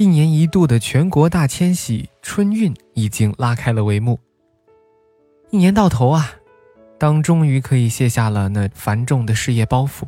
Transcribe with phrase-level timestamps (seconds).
[0.00, 4.18] 一年一度的全国大迁徙春运已经拉开了帷幕。
[5.50, 6.32] 一年到头啊，
[6.98, 10.04] 当终于可以卸下了那繁重的事业包袱，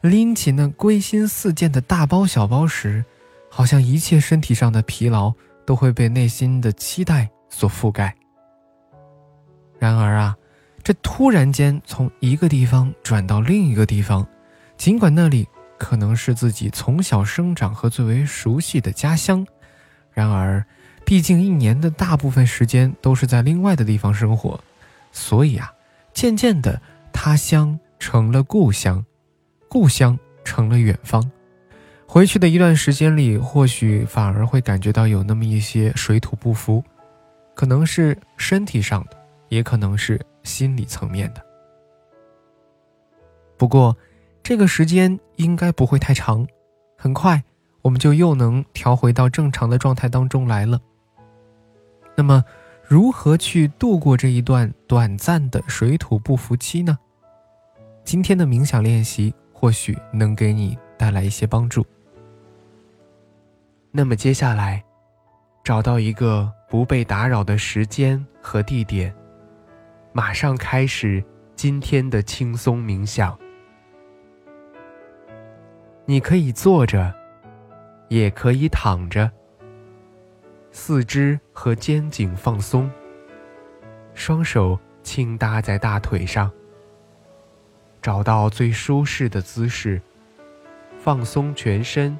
[0.00, 3.04] 拎起那归心似箭的大包小包时，
[3.48, 5.32] 好像一切身体上的疲劳
[5.64, 8.12] 都会被内心的期待所覆盖。
[9.78, 10.36] 然而啊，
[10.82, 14.26] 这突然间从一个地方转到另一个地方，
[14.76, 15.46] 尽管那里。
[15.78, 19.46] 可能是自己从小生长和最为熟悉的家乡，
[20.12, 20.64] 然而，
[21.06, 24.60] 毕竟一年的大部分时间都是在另外的地方生活，
[25.12, 25.72] 所以啊，
[26.12, 29.04] 渐渐的，他乡成了故乡，
[29.68, 31.30] 故乡成了远方。
[32.06, 36.82] 回去的一段时间里，或许反而会感觉到有那么一些水土不服，
[37.54, 39.16] 可能是身体上的，
[39.48, 41.42] 也可能是心理层面的。
[43.56, 43.96] 不过。
[44.48, 46.46] 这个时间应该不会太长，
[46.96, 47.44] 很快
[47.82, 50.80] 我们就又能调回到正常的状态当中来了。
[52.16, 52.42] 那么，
[52.82, 56.98] 如何去度过这一段短暂的水土不服期呢？
[58.04, 61.84] 今天的冥想练习或许能给你带来一些帮助。
[63.90, 64.82] 那么接下来，
[65.62, 69.14] 找到一个不被打扰的时间和地点，
[70.14, 71.22] 马上开始
[71.54, 73.38] 今天的轻松冥想。
[76.10, 77.14] 你可以坐着，
[78.08, 79.30] 也可以躺着。
[80.72, 82.90] 四肢和肩颈放松，
[84.14, 86.50] 双手轻搭在大腿上。
[88.00, 90.00] 找到最舒适的姿势，
[90.98, 92.18] 放松全身，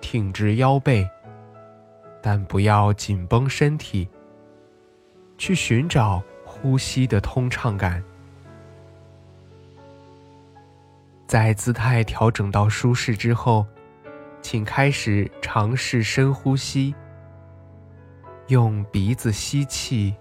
[0.00, 1.04] 挺直腰背，
[2.22, 4.08] 但不要紧绷身体。
[5.36, 8.00] 去寻找呼吸的通畅感。
[11.26, 13.66] 在姿态调整到舒适之后，
[14.42, 16.94] 请开始尝试深呼吸。
[18.48, 20.14] 用鼻子吸气，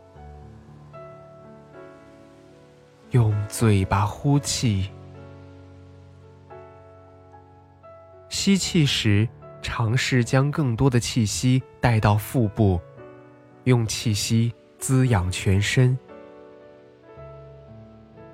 [3.09, 4.89] 用嘴巴呼气。
[8.29, 9.27] 吸气时，
[9.61, 12.79] 尝试将更多的气息带到腹部，
[13.65, 15.97] 用气息滋养全身。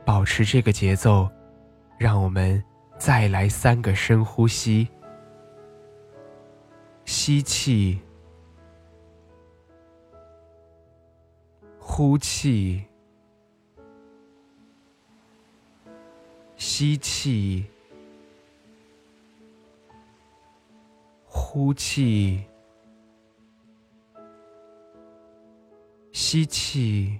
[0.05, 1.27] 保持这个节奏。
[1.97, 2.63] 让我们
[2.99, 4.87] 再来三个深呼吸：
[7.05, 7.99] 吸气，
[11.79, 12.85] 呼气，
[16.55, 17.65] 吸气，
[21.25, 22.43] 呼气，
[26.11, 27.19] 吸气。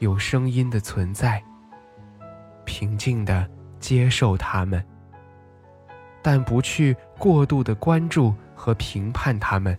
[0.00, 1.42] 有声音的存在，
[2.64, 3.48] 平静的
[3.80, 4.84] 接受它们，
[6.22, 9.76] 但不去过度的关注和评判它们。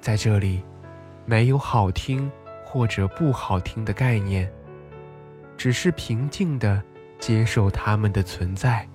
[0.00, 0.62] 在这里，
[1.26, 2.30] 没有好听
[2.64, 4.50] 或者不好听的概念，
[5.56, 6.80] 只是平静的
[7.18, 8.86] 接受它们的存在。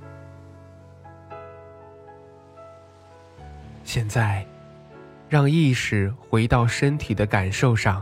[3.83, 4.45] 现在，
[5.27, 8.01] 让意识回到身体的感受上。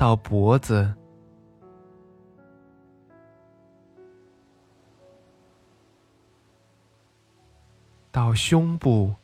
[0.00, 0.94] 到脖子。
[8.10, 9.14] 到胸部。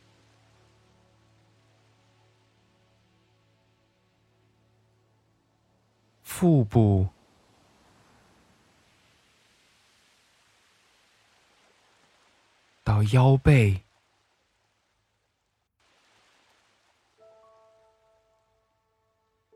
[6.22, 7.08] 腹部。
[12.84, 13.82] 到腰背。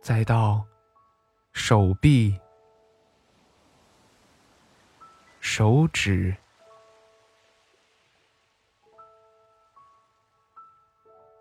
[0.00, 0.69] 再到
[1.52, 2.38] 手臂、
[5.40, 6.34] 手指、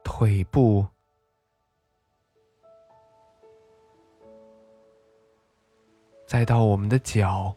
[0.04, 0.86] 腿部，
[6.26, 7.56] 再到我们的脚，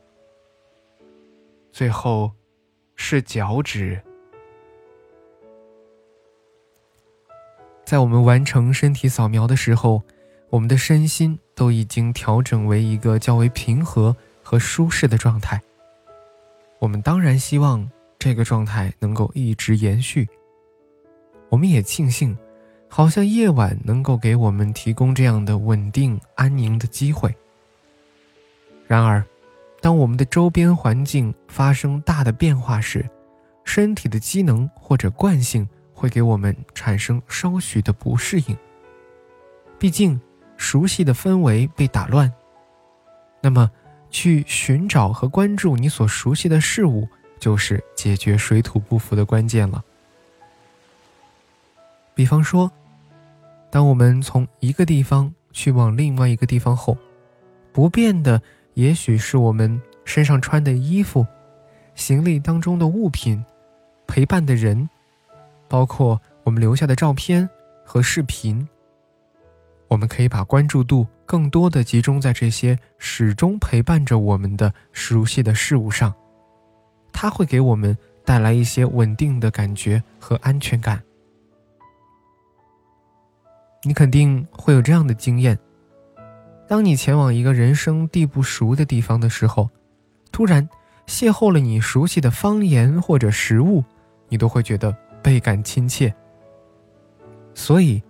[1.73, 2.33] 最后
[2.95, 4.01] 是脚趾。
[7.85, 10.03] 在我们完成身体扫描的时候，
[10.49, 15.61] 我们的身心都已经调整为一个较为平和和舒适的状态。
[16.79, 17.89] 我们当然希望
[18.19, 20.29] 这个状态能够一直延续。
[21.49, 22.37] 我们也庆幸，
[22.89, 27.35] 好像夜晚能够给我们提供这样的稳定安宁的机会。
[28.87, 29.25] 然而，
[29.81, 33.09] 当我们的周边环境发生大的变化时，
[33.65, 35.69] 身体的机能或者惯性。
[35.95, 38.57] 会给我们产生稍许的不适应。
[39.79, 40.21] 毕竟，
[40.63, 42.33] 熟悉的氛围被打乱。
[43.41, 43.69] 那么，
[44.11, 47.09] 去寻找和关注你所熟悉的事物，
[47.41, 49.83] 就是解决水土不服的关键了。
[52.15, 52.71] 比方说，
[53.71, 56.97] 当我们从一个地方去往另外一个地方后，
[57.73, 58.41] 不变的
[58.75, 61.27] 也许是我们身上穿的衣服、
[61.97, 63.45] 行李当中的物品、
[64.07, 64.89] 陪伴的人。
[65.69, 67.49] 包括我们留下的照片
[67.85, 68.69] 和视频，
[69.93, 76.15] 我们可以把关注度更多的集中在这些始终陪伴着我们的熟悉的事物上，
[77.13, 77.95] 它会给我们
[78.25, 81.03] 带来一些稳定的感觉和安全感。
[83.83, 85.59] 你肯定会有这样的经验：
[86.67, 89.69] 当你前往一个人生地不熟的地方的时候，
[90.31, 90.67] 突然
[91.07, 93.85] 邂逅了你熟悉的方言或者食物，
[94.31, 94.97] 你都会觉得。
[95.23, 96.13] 倍感亲切，
[97.55, 98.03] 所以，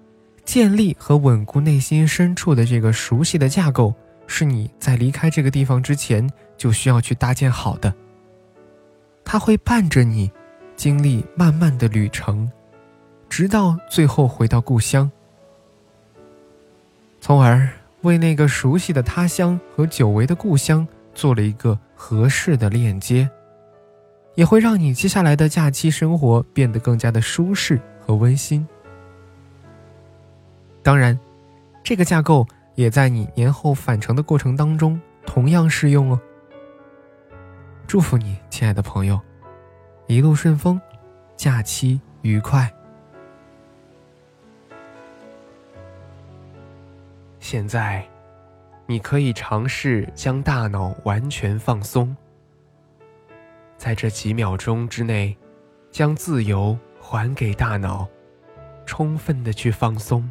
[0.44, 3.94] 建立和稳固内心深处的这个熟悉的架构，
[4.27, 7.93] 是你在离开这个地方之前就需要去搭建好的。
[9.25, 10.31] 它会伴着你，
[10.77, 12.50] 经历漫漫的旅程，
[13.29, 15.11] 直到最后回到故乡，
[17.21, 17.69] 从而
[18.03, 23.31] 为那个熟悉的他乡和久违的故乡做了一个合适的链接。
[24.35, 28.67] 也会让你接下来的假期生活变得更加的舒适和温馨。
[30.82, 31.19] 当然，
[31.84, 36.20] 这个架构也在你年后返程的过程当中同样适用哦。
[37.87, 39.20] 祝福你，亲爱的朋友，
[40.06, 40.81] 一路顺风，
[41.37, 42.73] 假期愉快。
[47.38, 48.05] 现在，
[48.87, 52.17] 你可以尝试将大脑完全放松。
[53.76, 55.37] 在这几秒钟之内，
[55.90, 58.08] 将自由还给大脑，
[58.87, 60.31] 充分的去放松，